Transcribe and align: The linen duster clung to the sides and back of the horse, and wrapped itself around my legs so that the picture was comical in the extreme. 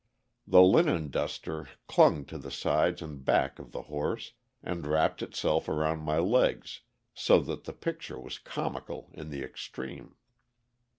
The 0.47 0.63
linen 0.63 1.11
duster 1.11 1.69
clung 1.87 2.25
to 2.25 2.39
the 2.39 2.49
sides 2.49 3.03
and 3.03 3.23
back 3.23 3.59
of 3.59 3.71
the 3.71 3.83
horse, 3.83 4.31
and 4.63 4.87
wrapped 4.87 5.21
itself 5.21 5.69
around 5.69 5.99
my 5.99 6.17
legs 6.17 6.81
so 7.13 7.39
that 7.41 7.65
the 7.65 7.73
picture 7.73 8.19
was 8.19 8.39
comical 8.39 9.11
in 9.13 9.29
the 9.29 9.43
extreme. 9.43 10.15